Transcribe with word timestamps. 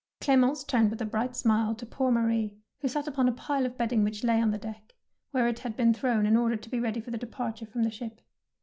Clemence 0.19 0.63
turned 0.63 0.89
with 0.89 0.99
a 0.99 1.05
bright 1.05 1.35
smile 1.35 1.75
to 1.75 1.85
poor 1.85 2.09
Marie, 2.11 2.57
who 2.79 2.87
sat 2.87 3.07
upon 3.07 3.27
a 3.27 3.31
pile 3.31 3.67
of 3.67 3.77
bedding 3.77 4.03
which 4.03 4.23
lay 4.23 4.41
on 4.41 4.49
the 4.49 4.57
deck, 4.57 4.95
where 5.29 5.47
it 5.47 5.59
had 5.59 5.77
been 5.77 5.93
thrown 5.93 6.25
in 6.25 6.35
order 6.35 6.55
to 6.55 6.69
be 6.71 6.79
ready 6.79 6.99
for 6.99 7.11
departure 7.11 7.67
from 7.67 7.83
the 7.83 7.91
ship. 7.91 8.19